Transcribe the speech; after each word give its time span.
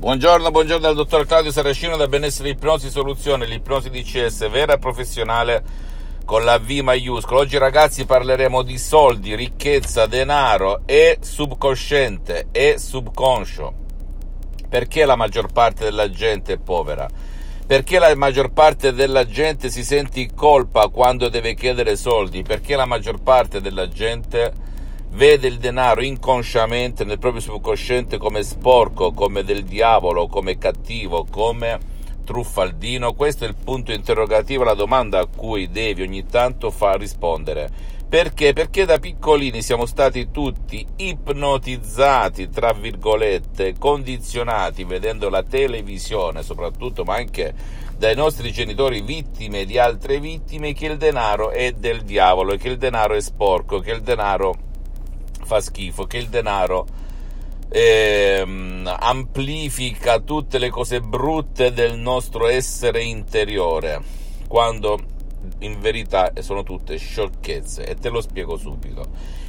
Buongiorno, 0.00 0.50
buongiorno 0.50 0.80
dal 0.80 0.94
dottor 0.94 1.26
Claudio 1.26 1.52
Saracino 1.52 1.94
da 1.94 2.08
Benessere 2.08 2.48
Ipnosi 2.48 2.88
Soluzione, 2.88 3.44
l'ipnosi 3.44 3.90
DCS 3.90 4.48
vera 4.48 4.72
e 4.72 4.78
professionale 4.78 5.62
con 6.24 6.42
la 6.42 6.58
V 6.58 6.70
maiuscola. 6.70 7.40
Oggi 7.40 7.58
ragazzi 7.58 8.06
parleremo 8.06 8.62
di 8.62 8.78
soldi, 8.78 9.36
ricchezza, 9.36 10.06
denaro 10.06 10.84
e 10.86 11.18
subconsciente 11.20 12.46
e 12.50 12.78
subconscio. 12.78 13.74
Perché 14.70 15.04
la 15.04 15.16
maggior 15.16 15.52
parte 15.52 15.84
della 15.84 16.08
gente 16.08 16.54
è 16.54 16.58
povera? 16.58 17.06
Perché 17.66 17.98
la 17.98 18.16
maggior 18.16 18.52
parte 18.52 18.94
della 18.94 19.26
gente 19.26 19.68
si 19.68 19.84
sente 19.84 20.20
in 20.20 20.34
colpa 20.34 20.88
quando 20.88 21.28
deve 21.28 21.52
chiedere 21.52 21.94
soldi? 21.96 22.40
Perché 22.40 22.74
la 22.74 22.86
maggior 22.86 23.20
parte 23.20 23.60
della 23.60 23.86
gente 23.86 24.50
vede 25.12 25.48
il 25.48 25.58
denaro 25.58 26.02
inconsciamente 26.02 27.04
nel 27.04 27.18
proprio 27.18 27.42
subconsciente 27.42 28.18
come 28.18 28.42
sporco, 28.42 29.12
come 29.12 29.42
del 29.42 29.64
diavolo, 29.64 30.26
come 30.26 30.58
cattivo, 30.58 31.26
come 31.28 31.78
truffaldino? 32.24 33.14
Questo 33.14 33.44
è 33.44 33.48
il 33.48 33.56
punto 33.56 33.92
interrogativo, 33.92 34.64
la 34.64 34.74
domanda 34.74 35.18
a 35.18 35.26
cui 35.26 35.70
devi 35.70 36.02
ogni 36.02 36.26
tanto 36.26 36.70
far 36.70 36.98
rispondere. 36.98 37.98
Perché? 38.08 38.52
Perché 38.52 38.84
da 38.86 38.98
piccolini 38.98 39.62
siamo 39.62 39.86
stati 39.86 40.32
tutti 40.32 40.84
ipnotizzati, 40.96 42.48
tra 42.48 42.72
virgolette, 42.72 43.74
condizionati 43.78 44.82
vedendo 44.82 45.28
la 45.28 45.44
televisione 45.44 46.42
soprattutto, 46.42 47.04
ma 47.04 47.14
anche 47.14 47.54
dai 47.96 48.16
nostri 48.16 48.50
genitori 48.50 49.02
vittime 49.02 49.64
di 49.64 49.78
altre 49.78 50.18
vittime, 50.18 50.72
che 50.72 50.86
il 50.86 50.96
denaro 50.96 51.50
è 51.50 51.70
del 51.70 52.02
diavolo, 52.02 52.56
che 52.56 52.68
il 52.68 52.78
denaro 52.78 53.14
è 53.14 53.20
sporco, 53.20 53.78
che 53.78 53.92
il 53.92 54.02
denaro 54.02 54.69
fa 55.50 55.60
schifo, 55.60 56.06
che 56.06 56.18
il 56.18 56.28
denaro 56.28 56.86
ehm, 57.68 58.88
amplifica 59.00 60.20
tutte 60.20 60.58
le 60.58 60.70
cose 60.70 61.00
brutte 61.00 61.72
del 61.72 61.98
nostro 61.98 62.46
essere 62.46 63.02
interiore, 63.02 64.00
quando 64.46 64.96
in 65.60 65.80
verità 65.80 66.30
sono 66.38 66.62
tutte 66.62 66.96
sciocchezze 66.96 67.84
e 67.84 67.96
te 67.96 68.10
lo 68.10 68.20
spiego 68.20 68.56
subito. 68.56 69.04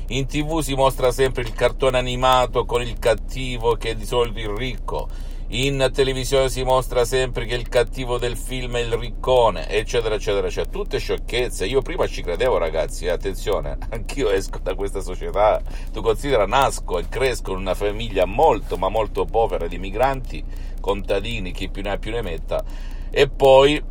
In 0.07 0.25
tv 0.25 0.61
si 0.61 0.73
mostra 0.73 1.11
sempre 1.11 1.43
il 1.43 1.53
cartone 1.53 1.99
animato 1.99 2.65
con 2.65 2.81
il 2.81 2.97
cattivo 2.97 3.75
che 3.75 3.91
è 3.91 3.95
di 3.95 4.05
solito 4.05 4.39
il 4.39 4.57
ricco, 4.57 5.07
in 5.53 5.89
televisione 5.93 6.49
si 6.49 6.63
mostra 6.63 7.03
sempre 7.03 7.45
che 7.45 7.55
il 7.55 7.67
cattivo 7.67 8.17
del 8.17 8.37
film 8.37 8.77
è 8.77 8.79
il 8.79 8.93
riccone, 8.93 9.67
eccetera, 9.67 10.15
eccetera, 10.15 10.49
cioè 10.49 10.69
tutte 10.69 10.97
sciocchezze. 10.97 11.65
Io 11.65 11.81
prima 11.81 12.07
ci 12.07 12.21
credevo, 12.21 12.57
ragazzi, 12.57 13.09
attenzione, 13.09 13.77
anch'io 13.91 14.29
esco 14.29 14.59
da 14.59 14.75
questa 14.75 15.01
società. 15.01 15.61
Tu 15.91 16.01
considera, 16.01 16.45
nasco 16.45 16.99
e 16.99 17.09
cresco 17.09 17.51
in 17.51 17.57
una 17.57 17.75
famiglia 17.75 18.25
molto, 18.25 18.77
ma 18.77 18.87
molto 18.87 19.25
povera 19.25 19.67
di 19.67 19.77
migranti, 19.77 20.41
contadini, 20.79 21.51
chi 21.51 21.69
più 21.69 21.81
ne 21.81 21.91
ha 21.91 21.97
più 21.97 22.11
ne 22.11 22.21
metta, 22.21 22.63
e 23.09 23.27
poi 23.27 23.83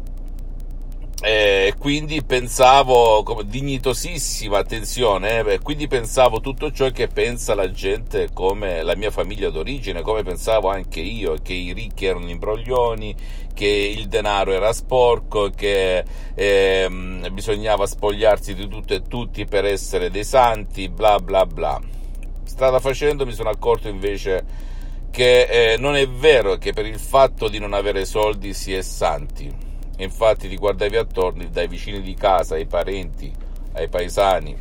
eh, 1.23 1.75
quindi 1.77 2.23
pensavo, 2.23 3.43
dignitosissima 3.45 4.57
attenzione, 4.57 5.41
eh, 5.41 5.59
quindi 5.59 5.87
pensavo 5.87 6.41
tutto 6.41 6.73
ciò 6.73 6.91
che 6.91 7.09
pensa 7.09 7.55
la 7.55 7.71
gente 7.71 8.31
come 8.33 8.83
la 8.83 8.97
mia 8.97 9.11
famiglia 9.11 9.51
d'origine, 9.51 10.01
come 10.01 10.23
pensavo 10.23 10.71
anche 10.71 11.01
io, 11.01 11.37
che 11.43 11.53
i 11.53 11.75
ricchi 11.75 12.07
erano 12.07 12.31
imbroglioni, 12.31 13.15
che 13.53 13.67
il 13.67 14.09
denaro 14.09 14.53
era 14.53 14.73
sporco, 14.73 15.51
che 15.51 16.03
eh, 16.35 16.89
bisognava 17.31 17.87
spogliarsi 17.87 18.55
di 18.55 18.67
tutto 18.67 18.95
e 18.95 19.03
tutti 19.03 19.45
per 19.45 19.67
essere 19.67 20.11
dei 20.11 20.25
santi, 20.25 20.89
bla 20.89 21.19
bla 21.19 21.45
bla. 21.45 21.79
Strada 22.45 22.81
facendo 22.81 23.27
mi 23.27 23.33
sono 23.33 23.51
accorto 23.51 23.89
invece 23.89 24.69
che 25.11 25.73
eh, 25.73 25.77
non 25.77 25.97
è 25.97 26.09
vero 26.09 26.57
che 26.57 26.73
per 26.73 26.87
il 26.87 26.99
fatto 26.99 27.49
di 27.49 27.59
non 27.59 27.75
avere 27.75 28.07
soldi 28.07 28.55
si 28.55 28.73
è 28.73 28.81
santi 28.81 29.69
Infatti 30.03 30.49
ti 30.49 30.57
guardavi 30.57 30.97
attorno 30.97 31.45
dai 31.51 31.69
vicini 31.69 32.01
di 32.01 32.15
casa, 32.15 32.55
ai 32.55 32.67
parenti, 32.67 33.33
ai 33.73 33.89
paesani, 33.89 34.57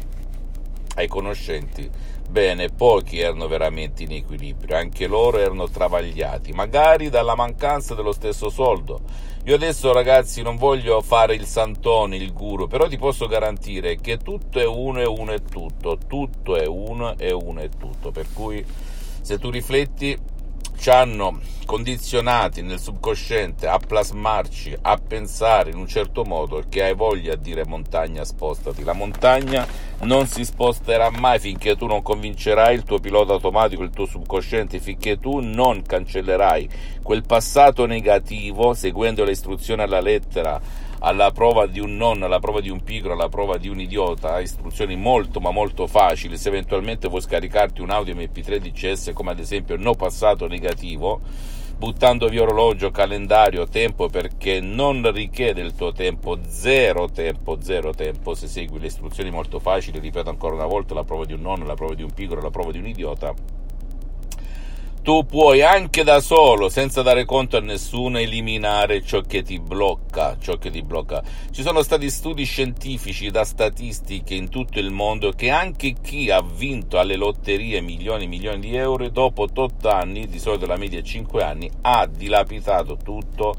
ai 0.96 1.08
conoscenti. 1.08 1.90
Bene, 2.30 2.70
pochi 2.70 3.20
erano 3.20 3.48
veramente 3.48 4.04
in 4.04 4.12
equilibrio, 4.12 4.78
anche 4.78 5.08
loro 5.08 5.40
erano 5.40 5.68
travagliati, 5.68 6.52
magari 6.52 7.10
dalla 7.10 7.36
mancanza 7.36 7.96
dello 7.96 8.12
stesso 8.12 8.50
soldo. 8.50 9.02
Io 9.46 9.56
adesso 9.56 9.92
ragazzi 9.94 10.44
non 10.44 10.58
voglio 10.58 11.02
fare 11.02 11.34
il 11.34 11.46
santone, 11.46 12.18
il 12.18 12.34
guru, 12.34 12.68
però 12.68 12.88
ti 12.88 12.98
posso 12.98 13.26
garantire 13.26 13.96
che 13.96 14.18
tutto 14.18 14.60
è 14.60 14.66
uno 14.66 15.00
e 15.00 15.08
uno 15.08 15.32
è 15.32 15.42
tutto, 15.42 15.98
tutto 16.06 16.56
è 16.56 16.68
uno 16.68 17.18
e 17.18 17.32
uno 17.32 17.62
è 17.62 17.70
tutto, 17.70 18.12
per 18.12 18.28
cui 18.32 18.64
se 19.22 19.40
tu 19.40 19.50
rifletti 19.50 20.16
ci 20.80 20.90
hanno 20.90 21.40
condizionati 21.66 22.62
nel 22.62 22.80
subconsciente 22.80 23.68
a 23.68 23.78
plasmarci, 23.78 24.76
a 24.82 24.98
pensare 24.98 25.72
in 25.72 25.78
un 25.78 25.88
certo 25.88 26.24
modo 26.24 26.64
che 26.70 26.84
hai 26.84 26.96
voglia 26.96 27.36
di 27.36 27.42
dire 27.42 27.66
montagna 27.66 28.24
spostati. 28.24 28.84
La 28.84 28.94
montagna 28.94 29.68
non 30.04 30.26
si 30.26 30.46
sposterà 30.46 31.10
mai 31.10 31.38
finché 31.38 31.76
tu 31.76 31.86
non 31.86 32.02
convincerai 32.02 32.74
il 32.74 32.84
tuo 32.84 33.00
pilota 33.00 33.34
automatico, 33.34 33.84
il 33.84 33.90
tuo 33.90 34.06
subconsciente, 34.06 34.80
finché 34.80 35.20
tu 35.20 35.40
non 35.40 35.84
cancellerai 35.84 36.70
quel 37.04 37.24
passato 37.26 37.86
negativo 37.86 38.74
seguendo 38.74 39.26
le 39.26 39.32
istruzioni 39.32 39.82
alla 39.82 40.00
lettera 40.00 40.88
alla 41.00 41.32
prova 41.32 41.66
di 41.66 41.80
un 41.80 41.96
nonno, 41.96 42.26
alla 42.26 42.40
prova 42.40 42.60
di 42.62 42.70
un 42.70 42.84
pigro, 42.84 43.14
alla 43.14 43.30
prova 43.30 43.58
di 43.58 43.70
un 43.70 43.80
idiota, 43.80 44.40
istruzioni 44.40 44.96
molto 44.96 45.40
ma 45.40 45.52
molto 45.52 45.88
facili, 45.88 46.38
se 46.38 46.50
eventualmente 46.50 47.08
vuoi 47.08 47.22
scaricarti 47.22 47.82
un 47.82 47.90
audio 47.90 48.14
MP3 48.14 48.58
DCS 48.58 49.12
come 49.14 49.32
ad 49.32 49.40
esempio 49.40 49.78
no 49.78 49.94
passato 49.94 50.48
negativo, 50.48 51.22
buttando 51.78 52.28
via 52.28 52.42
orologio, 52.42 52.92
calendario, 52.92 53.68
tempo 53.68 54.10
perché 54.10 54.60
non 54.60 55.10
richiede 55.14 55.62
il 55.62 55.74
tuo 55.74 55.94
tempo, 55.94 56.38
zero 56.48 57.10
tempo, 57.10 57.62
zero 57.62 57.94
tempo 57.94 58.36
se 58.36 58.48
segui 58.48 58.80
le 58.80 58.88
istruzioni 58.88 59.32
molto 59.32 59.60
facili, 59.60 60.00
ripeto 60.00 60.30
ancora 60.30 60.56
una 60.56 60.66
volta, 60.66 60.94
la 60.94 61.06
prova 61.06 61.24
di 61.24 61.34
un 61.34 61.42
nonno, 61.42 61.66
la 61.66 61.76
prova 61.76 61.94
di 61.94 62.04
un 62.04 62.12
pigro, 62.12 62.42
la 62.42 62.52
prova 62.52 62.72
di 62.72 62.80
un 62.80 62.88
idiota 62.88 63.34
tu 65.10 65.26
puoi 65.26 65.64
anche 65.64 66.04
da 66.04 66.20
solo, 66.20 66.70
senza 66.70 67.02
dare 67.02 67.26
conto 67.26 67.58
a 67.58 67.62
nessuno, 67.62 68.20
eliminare 68.20 69.04
ciò 69.04 69.22
che 69.22 69.42
ti 69.42 69.60
blocca, 69.60 70.38
che 70.38 70.70
ti 70.70 70.84
blocca. 70.84 71.24
Ci 71.50 71.64
sono 71.64 71.82
stati 71.82 72.12
studi 72.12 72.44
scientifici 72.44 73.32
da 73.32 73.44
statistiche 73.44 74.36
in 74.36 74.50
tutto 74.50 74.78
il 74.78 74.92
mondo 74.92 75.32
che 75.32 75.50
anche 75.50 75.96
chi 76.00 76.30
ha 76.30 76.44
vinto 76.44 77.00
alle 77.00 77.16
lotterie 77.16 77.82
milioni 77.82 78.26
e 78.26 78.28
milioni 78.28 78.60
di 78.60 78.76
euro, 78.76 79.10
dopo 79.10 79.48
8 79.50 79.90
anni, 79.90 80.28
di 80.28 80.38
solito 80.38 80.68
la 80.68 80.78
media 80.78 81.00
è 81.00 81.02
5 81.02 81.42
anni, 81.42 81.68
ha 81.82 82.06
dilapidato 82.06 82.96
tutto, 83.04 83.56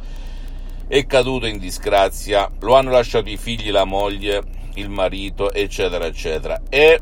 è 0.87 1.05
caduto 1.05 1.47
in 1.47 1.59
disgrazia, 1.59 2.49
lo 2.61 2.77
hanno 2.77 2.93
lasciato 2.93 3.28
i 3.28 3.37
figli, 3.37 3.72
la 3.72 3.82
moglie, 3.82 4.41
il 4.75 4.88
marito, 4.88 5.53
eccetera, 5.53 6.06
eccetera. 6.06 6.62
E 6.69 7.00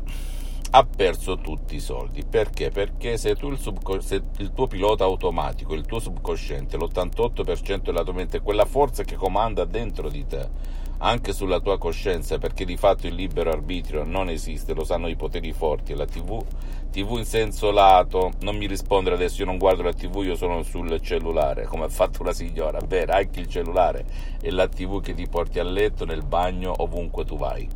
ha 0.71 0.85
perso 0.85 1.37
tutti 1.37 1.75
i 1.75 1.79
soldi. 1.79 2.23
Perché? 2.23 2.69
Perché 2.69 3.17
se 3.17 3.35
tu 3.35 3.49
il, 3.49 3.57
subco- 3.57 4.01
se 4.01 4.21
il 4.37 4.51
tuo 4.53 4.67
pilota 4.67 5.03
automatico, 5.03 5.73
il 5.73 5.85
tuo 5.85 5.99
subconsciente, 5.99 6.77
l'88% 6.77 7.81
della 7.81 8.03
tua 8.03 8.13
mente, 8.13 8.41
quella 8.41 8.65
forza 8.65 9.03
che 9.03 9.15
comanda 9.15 9.65
dentro 9.65 10.09
di 10.09 10.25
te, 10.27 10.77
anche 10.99 11.33
sulla 11.33 11.59
tua 11.59 11.77
coscienza, 11.77 12.37
perché 12.37 12.65
di 12.65 12.77
fatto 12.77 13.07
il 13.07 13.15
libero 13.15 13.49
arbitrio 13.49 14.03
non 14.03 14.29
esiste, 14.29 14.73
lo 14.73 14.83
sanno 14.83 15.07
i 15.07 15.15
poteri 15.15 15.53
forti, 15.53 15.95
la 15.95 16.05
TV, 16.05 16.43
TV 16.91 17.17
in 17.17 17.25
senso 17.25 17.71
lato, 17.71 18.31
non 18.41 18.57
mi 18.57 18.67
rispondere 18.67 19.15
adesso, 19.15 19.39
io 19.39 19.45
non 19.45 19.57
guardo 19.57 19.81
la 19.81 19.93
TV, 19.93 20.23
io 20.23 20.35
sono 20.35 20.61
sul 20.61 20.99
cellulare, 21.01 21.65
come 21.65 21.85
ha 21.85 21.89
fatto 21.89 22.21
una 22.21 22.33
signora, 22.33 22.79
bene, 22.81 23.13
anche 23.13 23.39
il 23.39 23.47
cellulare 23.47 24.05
è 24.41 24.49
la 24.49 24.67
TV 24.67 25.01
che 25.01 25.13
ti 25.13 25.25
porti 25.27 25.59
a 25.59 25.63
letto, 25.63 26.05
nel 26.05 26.23
bagno, 26.23 26.73
ovunque 26.77 27.23
tu 27.23 27.37
vai 27.37 27.67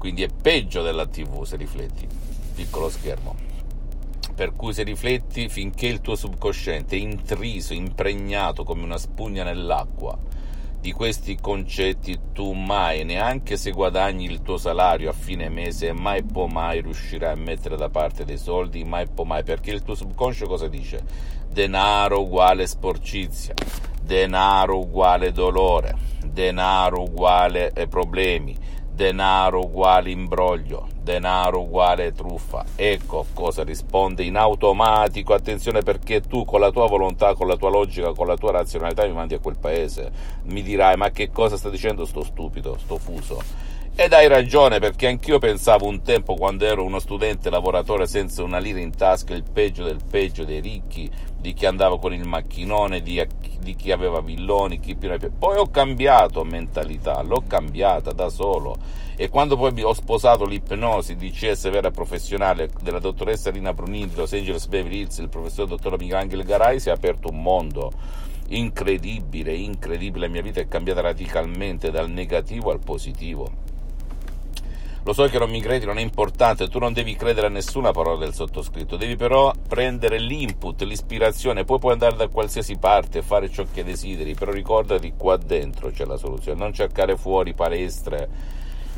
quindi 0.00 0.22
è 0.22 0.28
peggio 0.28 0.80
della 0.80 1.06
TV 1.06 1.44
se 1.44 1.56
rifletti, 1.56 2.08
piccolo 2.54 2.88
schermo. 2.88 3.36
Per 4.34 4.56
cui 4.56 4.72
se 4.72 4.82
rifletti 4.82 5.50
finché 5.50 5.88
il 5.88 6.00
tuo 6.00 6.16
subconsciente 6.16 6.96
è 6.96 6.98
intriso, 6.98 7.74
impregnato 7.74 8.64
come 8.64 8.82
una 8.82 8.96
spugna 8.96 9.44
nell'acqua, 9.44 10.18
di 10.80 10.92
questi 10.92 11.36
concetti 11.38 12.18
tu 12.32 12.52
mai, 12.52 13.04
neanche 13.04 13.58
se 13.58 13.72
guadagni 13.72 14.24
il 14.24 14.40
tuo 14.40 14.56
salario 14.56 15.10
a 15.10 15.12
fine 15.12 15.50
mese, 15.50 15.92
mai 15.92 16.22
può 16.22 16.46
mai 16.46 16.80
riuscirai 16.80 17.32
a 17.32 17.36
mettere 17.36 17.76
da 17.76 17.90
parte 17.90 18.24
dei 18.24 18.38
soldi, 18.38 18.82
mai 18.84 19.06
può 19.06 19.24
mai, 19.24 19.44
perché 19.44 19.70
il 19.70 19.82
tuo 19.82 19.94
subconscio 19.94 20.46
cosa 20.46 20.66
dice? 20.66 21.04
Denaro 21.46 22.22
uguale 22.22 22.66
sporcizia, 22.66 23.52
denaro 24.02 24.78
uguale 24.78 25.30
dolore, 25.30 25.94
denaro 26.24 27.02
uguale 27.02 27.70
problemi, 27.86 28.56
denaro 29.00 29.60
uguale 29.60 30.10
imbroglio, 30.10 30.86
denaro 31.02 31.62
uguale 31.62 32.12
truffa. 32.12 32.66
Ecco 32.76 33.24
cosa 33.32 33.64
risponde 33.64 34.24
in 34.24 34.36
automatico. 34.36 35.32
Attenzione 35.32 35.80
perché 35.80 36.20
tu 36.20 36.44
con 36.44 36.60
la 36.60 36.70
tua 36.70 36.86
volontà, 36.86 37.34
con 37.34 37.46
la 37.46 37.56
tua 37.56 37.70
logica, 37.70 38.12
con 38.12 38.26
la 38.26 38.36
tua 38.36 38.50
razionalità 38.50 39.06
mi 39.06 39.14
mandi 39.14 39.32
a 39.32 39.38
quel 39.38 39.56
paese. 39.58 40.12
Mi 40.42 40.60
dirai 40.60 40.96
ma 40.96 41.08
che 41.12 41.30
cosa 41.30 41.56
sta 41.56 41.70
dicendo 41.70 42.04
sto 42.04 42.22
stupido, 42.22 42.76
sto 42.76 42.98
fuso? 42.98 43.69
Ed 44.02 44.14
hai 44.14 44.28
ragione, 44.28 44.78
perché 44.78 45.08
anch'io 45.08 45.38
pensavo 45.38 45.86
un 45.86 46.00
tempo, 46.00 46.34
quando 46.34 46.64
ero 46.64 46.82
uno 46.82 47.00
studente 47.00 47.50
lavoratore 47.50 48.06
senza 48.06 48.42
una 48.42 48.56
lira 48.56 48.80
in 48.80 48.96
tasca, 48.96 49.34
il 49.34 49.42
peggio 49.42 49.84
del 49.84 50.00
peggio 50.10 50.46
dei 50.46 50.60
ricchi, 50.60 51.10
di 51.36 51.52
chi 51.52 51.66
andava 51.66 51.98
con 51.98 52.14
il 52.14 52.26
macchinone, 52.26 53.02
di, 53.02 53.22
di 53.58 53.76
chi 53.76 53.92
aveva 53.92 54.22
villoni, 54.22 54.80
chi 54.80 54.96
più 54.96 55.10
ne. 55.10 55.18
Poi 55.18 55.58
ho 55.58 55.68
cambiato 55.68 56.42
mentalità, 56.44 57.20
l'ho 57.20 57.42
cambiata 57.46 58.12
da 58.12 58.30
solo. 58.30 58.74
E 59.16 59.28
quando 59.28 59.58
poi 59.58 59.82
ho 59.82 59.92
sposato 59.92 60.46
l'ipnosi 60.46 61.14
di 61.16 61.30
CS 61.30 61.68
vera 61.68 61.90
professionale 61.90 62.70
della 62.80 63.00
dottoressa 63.00 63.50
Rina 63.50 63.74
Brunini 63.74 64.08
di 64.08 64.14
Los 64.14 64.32
Angeles 64.32 64.66
Beverly 64.66 65.00
Hills, 65.00 65.18
il 65.18 65.28
professor 65.28 65.66
dottor 65.66 65.98
Michelangelo 65.98 66.42
Garai, 66.42 66.80
si 66.80 66.88
è 66.88 66.92
aperto 66.92 67.28
un 67.28 67.42
mondo 67.42 67.92
incredibile, 68.48 69.52
incredibile. 69.52 70.26
La 70.26 70.32
mia 70.32 70.40
vita 70.40 70.58
è 70.58 70.68
cambiata 70.68 71.02
radicalmente 71.02 71.90
dal 71.90 72.08
negativo 72.08 72.70
al 72.70 72.80
positivo 72.80 73.68
lo 75.02 75.12
so 75.12 75.26
che 75.28 75.38
non 75.38 75.50
mi 75.50 75.60
credi, 75.60 75.86
non 75.86 75.98
è 75.98 76.02
importante, 76.02 76.68
tu 76.68 76.78
non 76.78 76.92
devi 76.92 77.16
credere 77.16 77.46
a 77.46 77.50
nessuna 77.50 77.90
parola 77.90 78.18
del 78.18 78.34
sottoscritto, 78.34 78.96
devi 78.96 79.16
però 79.16 79.52
prendere 79.66 80.18
l'input, 80.18 80.82
l'ispirazione, 80.82 81.64
poi 81.64 81.78
puoi 81.78 81.92
andare 81.92 82.16
da 82.16 82.28
qualsiasi 82.28 82.76
parte 82.76 83.22
fare 83.22 83.50
ciò 83.50 83.64
che 83.72 83.82
desideri, 83.82 84.34
però 84.34 84.52
ricordati 84.52 85.14
qua 85.16 85.36
dentro 85.36 85.90
c'è 85.90 86.04
la 86.04 86.16
soluzione, 86.16 86.58
non 86.58 86.72
cercare 86.72 87.16
fuori 87.16 87.54
palestre, 87.54 88.28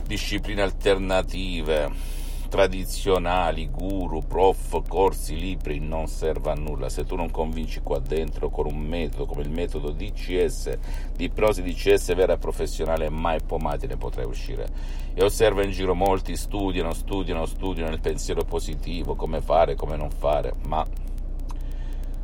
discipline 0.06 0.62
alternative 0.62 2.20
tradizionali, 2.52 3.70
guru, 3.70 4.20
prof, 4.26 4.82
corsi, 4.86 5.38
libri 5.38 5.78
non 5.78 6.06
serve 6.06 6.50
a 6.50 6.54
nulla 6.54 6.90
se 6.90 7.06
tu 7.06 7.16
non 7.16 7.30
convinci 7.30 7.80
qua 7.80 7.98
dentro 7.98 8.50
con 8.50 8.66
un 8.66 8.78
metodo 8.78 9.24
come 9.24 9.40
il 9.40 9.48
metodo 9.48 9.90
DCS, 9.90 10.78
di 11.16 11.24
ipnosi 11.24 11.62
DCS 11.62 12.14
vera 12.14 12.34
e 12.34 12.36
professionale, 12.38 13.08
mai 13.08 13.40
pomati 13.40 13.86
ne 13.86 13.96
potrai 13.96 14.26
uscire. 14.26 14.68
E 15.14 15.24
osserva 15.24 15.64
in 15.64 15.70
giro 15.70 15.94
molti 15.94 16.36
studiano, 16.36 16.92
studiano, 16.92 17.46
studiano 17.46 17.90
il 17.90 18.00
pensiero 18.00 18.44
positivo, 18.44 19.14
come 19.14 19.40
fare, 19.40 19.74
come 19.74 19.96
non 19.96 20.10
fare, 20.10 20.52
ma 20.66 20.84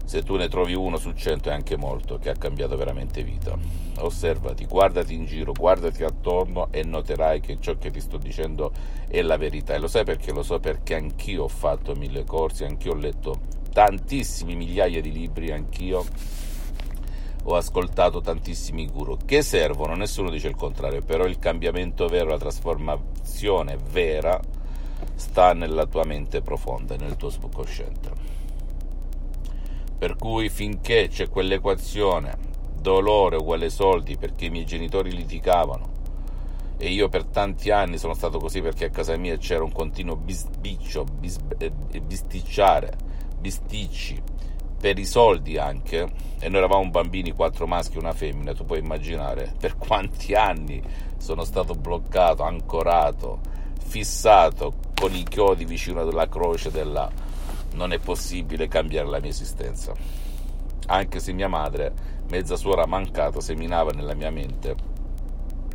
se 0.08 0.22
tu 0.22 0.37
ne 0.37 0.49
trovi 0.49 0.72
uno 0.72 0.96
su 0.96 1.12
cento 1.12 1.50
è 1.50 1.52
anche 1.52 1.76
molto 1.76 2.16
che 2.16 2.31
ha 2.31 2.34
cambiato 2.34 2.78
veramente 2.78 3.22
vita. 3.22 3.55
Osservati, 3.99 4.64
guardati 4.64 5.12
in 5.12 5.26
giro, 5.26 5.52
guardati 5.52 6.02
attorno 6.02 6.69
e 6.70 6.82
noterai 6.82 7.40
che 7.40 7.58
ciò 7.60 7.76
che 7.76 7.90
ti 7.90 8.00
sto 8.00 8.16
dicendo 8.16 8.72
è 9.06 9.20
la 9.20 9.37
verità. 9.37 9.75
E 9.75 9.78
lo 9.78 9.87
sai 9.87 10.05
perché? 10.05 10.32
Lo 10.32 10.43
so 10.43 10.60
perché 10.60 10.94
anch'io 10.94 11.43
ho 11.43 11.49
fatto 11.49 11.94
mille 11.94 12.25
corsi, 12.25 12.64
anch'io 12.64 12.93
ho 12.93 12.94
letto 12.94 13.38
tantissimi 13.70 14.56
migliaia 14.56 15.02
di 15.02 15.12
libri, 15.12 15.52
anch'io 15.52 16.02
ho 17.44 17.54
ascoltato 17.54 18.22
tantissimi 18.22 18.88
guru 18.88 19.19
che 19.26 19.43
servono, 19.43 19.94
nessuno 19.94 20.31
dice 20.31 20.49
il 20.49 20.56
contrario, 20.56 21.02
però 21.02 21.26
il 21.26 21.38
cambiamento 21.38 22.06
vero, 22.06 22.31
la 22.31 22.38
trasformazione 22.38 23.76
vera 23.90 24.40
sta 25.16 25.52
nella 25.52 25.84
tua 25.84 26.04
mente 26.06 26.40
profonda, 26.40 26.96
nel 26.96 27.16
tuo 27.16 27.28
subconsciente. 27.28 28.38
Per 29.99 30.17
cui 30.17 30.49
finché 30.49 31.09
c'è 31.09 31.29
quell'equazione 31.29 32.47
dolore 32.81 33.37
uguale 33.37 33.69
soldi 33.69 34.17
perché 34.17 34.47
i 34.47 34.50
miei 34.50 34.65
genitori 34.65 35.12
litigavano. 35.12 35.97
E 36.77 36.91
io 36.91 37.09
per 37.09 37.25
tanti 37.25 37.71
anni 37.71 37.99
sono 37.99 38.15
stato 38.15 38.39
così 38.39 38.62
perché 38.62 38.87
a 38.87 38.91
casa 38.91 39.17
mia 39.17 39.37
c'era 39.37 39.65
un 39.65 39.73
continuo 39.73 40.15
bisbiccio, 40.15 41.05
bis, 41.05 41.39
eh, 41.59 41.73
bisticciare, 42.00 42.97
bisticci 43.39 44.23
per 44.81 44.97
i 44.97 45.05
soldi 45.05 45.59
anche 45.59 46.09
e 46.39 46.49
noi 46.49 46.59
eravamo 46.59 46.89
bambini, 46.89 47.33
quattro 47.33 47.67
maschi 47.67 47.97
e 47.97 47.99
una 47.99 48.12
femmina, 48.12 48.55
tu 48.55 48.65
puoi 48.65 48.79
immaginare 48.79 49.53
per 49.59 49.77
quanti 49.77 50.35
anni 50.35 50.81
sono 51.17 51.43
stato 51.43 51.75
bloccato, 51.75 52.45
ancorato, 52.45 53.41
fissato 53.81 54.75
con 54.95 55.12
i 55.15 55.25
chiodi 55.25 55.65
vicino 55.65 56.00
alla 56.00 56.29
croce 56.29 56.71
della 56.71 57.11
non 57.75 57.93
è 57.93 57.99
possibile 57.99 58.69
cambiare 58.69 59.09
la 59.09 59.20
mia 59.20 59.31
esistenza. 59.31 59.93
Anche 60.87 61.20
se 61.20 61.32
mia 61.32 61.49
madre, 61.49 61.93
mezza 62.31 62.56
suora 62.56 62.87
mancata, 62.87 63.41
seminava 63.41 63.91
nella 63.91 64.15
mia 64.15 64.31
mente 64.31 64.75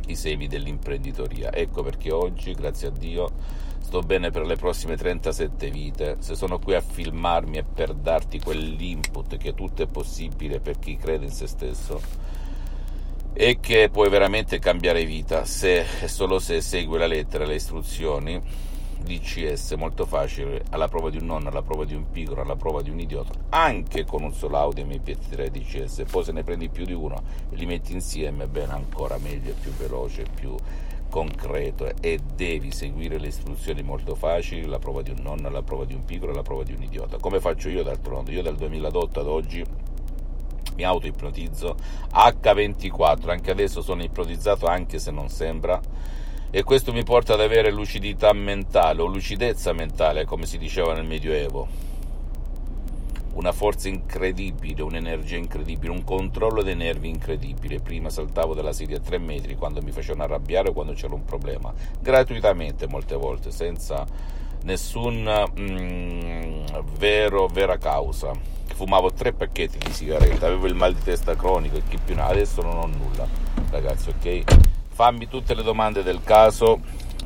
i 0.06 0.16
semi 0.16 0.46
dell'imprenditoria. 0.46 1.52
Ecco 1.52 1.82
perché 1.82 2.12
oggi, 2.12 2.52
grazie 2.52 2.88
a 2.88 2.90
Dio, 2.90 3.30
sto 3.78 4.00
bene 4.00 4.30
per 4.30 4.44
le 4.44 4.56
prossime 4.56 4.96
37 4.96 5.70
vite. 5.70 6.16
Se 6.18 6.34
sono 6.34 6.58
qui 6.58 6.74
a 6.74 6.80
filmarmi 6.80 7.58
è 7.58 7.62
per 7.64 7.94
darti 7.94 8.40
quell'input 8.40 9.36
che 9.36 9.54
tutto 9.54 9.82
è 9.82 9.86
possibile 9.86 10.60
per 10.60 10.78
chi 10.78 10.96
crede 10.96 11.26
in 11.26 11.32
se 11.32 11.46
stesso 11.46 12.32
e 13.36 13.58
che 13.58 13.88
puoi 13.90 14.08
veramente 14.08 14.60
cambiare 14.60 15.04
vita 15.04 15.44
se 15.44 15.84
e 16.00 16.06
solo 16.06 16.38
se 16.38 16.60
segui 16.60 16.98
la 16.98 17.08
lettera 17.08 17.42
e 17.42 17.48
le 17.48 17.54
istruzioni 17.56 18.40
DCS 19.04 19.72
molto 19.72 20.06
facile 20.06 20.64
alla 20.70 20.88
prova 20.88 21.10
di 21.10 21.18
un 21.18 21.26
nonno, 21.26 21.50
alla 21.50 21.62
prova 21.62 21.84
di 21.84 21.94
un 21.94 22.10
piccolo, 22.10 22.40
alla 22.40 22.56
prova 22.56 22.82
di 22.82 22.90
un 22.90 22.98
idiota, 22.98 23.32
anche 23.50 24.04
con 24.04 24.22
un 24.22 24.32
solo 24.32 24.56
Audi 24.56 24.82
MP3 24.82 25.48
DCS. 25.48 26.04
Poi 26.10 26.24
se 26.24 26.32
ne 26.32 26.42
prendi 26.42 26.68
più 26.68 26.84
di 26.84 26.94
uno 26.94 27.22
e 27.50 27.56
li 27.56 27.66
metti 27.66 27.92
insieme, 27.92 28.46
bene, 28.46 28.72
ancora 28.72 29.18
meglio, 29.18 29.54
più 29.60 29.70
veloce, 29.72 30.24
più 30.34 30.56
concreto 31.10 31.92
e 32.00 32.18
devi 32.34 32.72
seguire 32.72 33.18
le 33.18 33.28
istruzioni 33.28 33.82
molto 33.82 34.16
facili, 34.16 34.66
la 34.66 34.80
prova 34.80 35.02
di 35.02 35.10
un 35.10 35.18
nonno, 35.22 35.48
la 35.48 35.62
prova 35.62 35.84
di 35.84 35.94
un 35.94 36.04
piccolo, 36.04 36.32
la 36.32 36.42
prova 36.42 36.64
di 36.64 36.72
un 36.72 36.82
idiota. 36.82 37.18
Come 37.18 37.38
faccio 37.38 37.68
io 37.68 37.84
d'altronde? 37.84 38.32
Io 38.32 38.42
dal 38.42 38.56
2008 38.56 39.20
ad 39.20 39.26
oggi 39.28 39.64
mi 40.76 40.82
auto-ipnotizzo 40.82 41.76
H24, 42.12 43.30
anche 43.30 43.50
adesso 43.50 43.80
sono 43.80 44.02
ipnotizzato 44.02 44.66
anche 44.66 44.98
se 44.98 45.10
non 45.10 45.28
sembra 45.28 45.80
e 46.56 46.62
questo 46.62 46.92
mi 46.92 47.02
porta 47.02 47.34
ad 47.34 47.40
avere 47.40 47.72
lucidità 47.72 48.32
mentale 48.32 49.02
o 49.02 49.06
lucidezza 49.06 49.72
mentale, 49.72 50.24
come 50.24 50.46
si 50.46 50.56
diceva 50.56 50.94
nel 50.94 51.04
Medioevo. 51.04 51.66
Una 53.32 53.50
forza 53.50 53.88
incredibile, 53.88 54.82
un'energia 54.82 55.34
incredibile, 55.34 55.90
un 55.90 56.04
controllo 56.04 56.62
dei 56.62 56.76
nervi 56.76 57.08
incredibile. 57.08 57.80
Prima 57.80 58.08
saltavo 58.08 58.54
dalla 58.54 58.72
sedia 58.72 58.98
a 58.98 59.00
tre 59.00 59.18
metri 59.18 59.56
quando 59.56 59.82
mi 59.82 59.90
facevano 59.90 60.22
arrabbiare 60.22 60.68
o 60.68 60.72
quando 60.72 60.92
c'era 60.92 61.14
un 61.14 61.24
problema, 61.24 61.74
gratuitamente 62.00 62.86
molte 62.86 63.16
volte, 63.16 63.50
senza 63.50 64.06
nessun 64.62 65.46
mm, 65.58 66.66
vero, 66.96 67.48
vera 67.48 67.78
causa. 67.78 68.30
Fumavo 68.66 69.12
tre 69.12 69.32
pacchetti 69.32 69.78
di 69.78 69.92
sigarette, 69.92 70.46
avevo 70.46 70.68
il 70.68 70.76
mal 70.76 70.94
di 70.94 71.02
testa 71.02 71.34
cronico 71.34 71.78
e 71.78 71.82
chi 71.88 71.98
più 71.98 72.14
ne. 72.14 72.20
Adesso 72.20 72.62
non 72.62 72.76
ho 72.76 72.86
nulla, 72.86 73.26
ragazzi, 73.70 74.10
ok? 74.10 74.73
Fammi 74.94 75.26
tutte 75.26 75.54
le 75.54 75.64
domande 75.64 76.04
del 76.04 76.22
caso 76.22 76.78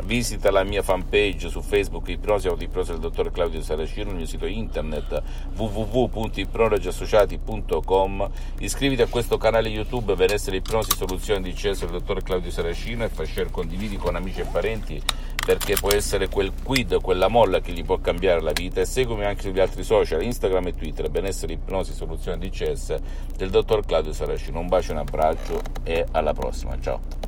visita 0.04 0.50
la 0.50 0.64
mia 0.64 0.82
fanpage 0.82 1.50
su 1.50 1.60
Facebook 1.60 2.08
Ipnosi 2.08 2.48
Autoipnosi 2.48 2.92
del 2.92 3.00
dottor 3.00 3.30
Claudio 3.30 3.60
Saracino, 3.60 4.08
il 4.08 4.16
mio 4.16 4.24
sito 4.24 4.46
internet 4.46 5.22
www.ipnologiassociati.com 5.54 8.30
iscriviti 8.60 9.02
a 9.02 9.06
questo 9.06 9.36
canale 9.36 9.68
YouTube 9.68 10.14
Benessere 10.14 10.56
Ipnosi 10.56 10.96
Soluzioni 10.96 11.42
di 11.42 11.54
Cesso 11.54 11.84
del 11.84 12.00
dottor 12.00 12.22
Claudio 12.22 12.50
Saracino 12.50 13.04
e 13.04 13.10
fai 13.10 13.26
share, 13.26 13.50
condividi 13.50 13.98
con 13.98 14.16
amici 14.16 14.40
e 14.40 14.44
parenti 14.44 14.98
perché 15.44 15.74
può 15.74 15.92
essere 15.92 16.28
quel 16.28 16.54
quid, 16.62 17.02
quella 17.02 17.28
molla 17.28 17.60
che 17.60 17.72
gli 17.72 17.84
può 17.84 17.98
cambiare 17.98 18.40
la 18.40 18.52
vita 18.52 18.80
e 18.80 18.86
seguimi 18.86 19.26
anche 19.26 19.42
sugli 19.42 19.60
altri 19.60 19.82
social, 19.82 20.22
Instagram 20.22 20.68
e 20.68 20.74
Twitter, 20.74 21.10
Benessere 21.10 21.52
Ipnosi 21.52 21.92
Soluzioni 21.92 22.38
di 22.38 22.48
CS 22.50 22.94
del 23.36 23.50
dottor 23.50 23.84
Claudio 23.84 24.14
Saracino. 24.14 24.58
Un 24.58 24.68
bacio, 24.68 24.92
un 24.92 24.98
abbraccio 24.98 25.60
e 25.84 26.06
alla 26.12 26.32
prossima, 26.32 26.80
ciao! 26.80 27.27